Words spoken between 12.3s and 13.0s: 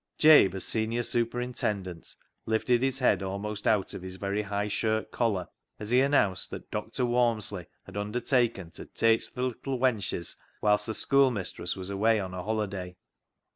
her holiday.